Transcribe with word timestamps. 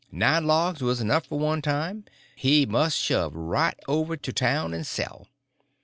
Nine 0.11 0.47
logs 0.47 0.81
was 0.81 0.99
enough 0.99 1.27
for 1.27 1.37
one 1.37 1.61
time; 1.61 2.05
he 2.35 2.65
must 2.65 2.97
shove 2.97 3.35
right 3.35 3.79
over 3.87 4.17
to 4.17 4.33
town 4.33 4.73
and 4.73 4.87
sell. 4.87 5.27